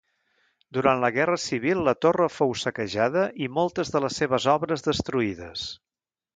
[0.77, 5.71] Durant la Guerra Civil la torre fou saquejada i moltes de les seves obres destruïdes.